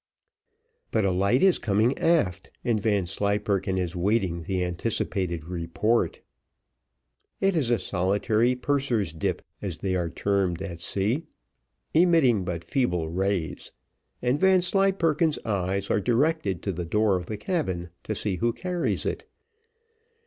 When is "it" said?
7.39-7.55, 19.05-19.27